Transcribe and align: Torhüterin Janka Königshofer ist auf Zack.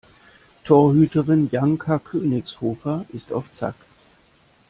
Torhüterin 0.63 1.49
Janka 1.51 1.99
Königshofer 1.99 3.05
ist 3.13 3.31
auf 3.31 3.53
Zack. 3.53 3.75